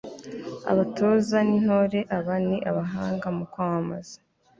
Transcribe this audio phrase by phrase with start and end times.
[0.71, 4.17] abatoza n'intore aba ni abahanga mu kwamamaza